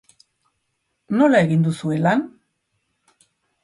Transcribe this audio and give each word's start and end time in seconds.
Nola 1.19 1.43
egin 1.49 1.69
duzue 1.69 2.01
lan? 2.09 2.29